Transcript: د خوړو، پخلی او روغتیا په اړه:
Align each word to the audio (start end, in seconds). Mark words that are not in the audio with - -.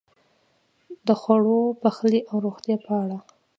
د 1.07 1.09
خوړو، 1.21 1.59
پخلی 1.81 2.19
او 2.29 2.35
روغتیا 2.45 2.77
په 2.85 2.91
اړه: 3.03 3.17